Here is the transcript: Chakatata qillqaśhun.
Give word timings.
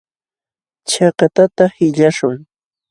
Chakatata 0.89 1.65
qillqaśhun. 1.75 2.39